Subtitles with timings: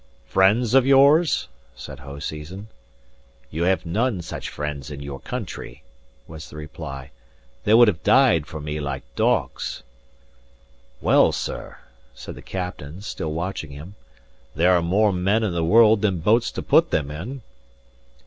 [0.25, 2.69] "Friends of yours?" said Hoseason.
[3.51, 5.83] "You have none such friends in your country,"
[6.27, 7.11] was the reply.
[7.65, 9.83] "They would have died for me like dogs."
[11.01, 11.77] "Well, sir,"
[12.15, 13.93] said the captain, still watching him,
[14.55, 17.43] "there are more men in the world than boats to put them in."